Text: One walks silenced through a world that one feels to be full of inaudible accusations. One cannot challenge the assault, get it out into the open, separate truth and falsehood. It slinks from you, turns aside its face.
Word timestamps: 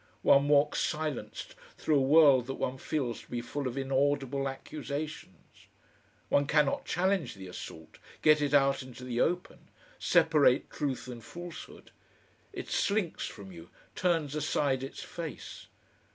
One 0.23 0.47
walks 0.47 0.81
silenced 0.83 1.53
through 1.77 1.99
a 1.99 2.01
world 2.01 2.47
that 2.47 2.55
one 2.55 2.79
feels 2.79 3.21
to 3.21 3.29
be 3.29 3.39
full 3.39 3.67
of 3.67 3.77
inaudible 3.77 4.49
accusations. 4.49 5.67
One 6.27 6.47
cannot 6.47 6.85
challenge 6.85 7.35
the 7.35 7.45
assault, 7.47 7.99
get 8.23 8.41
it 8.41 8.51
out 8.51 8.81
into 8.81 9.03
the 9.03 9.21
open, 9.21 9.69
separate 9.99 10.71
truth 10.71 11.07
and 11.07 11.23
falsehood. 11.23 11.91
It 12.51 12.67
slinks 12.67 13.27
from 13.27 13.51
you, 13.51 13.69
turns 13.93 14.33
aside 14.33 14.81
its 14.81 15.03
face. 15.03 15.67